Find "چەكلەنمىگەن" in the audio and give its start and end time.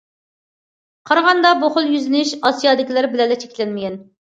3.47-4.03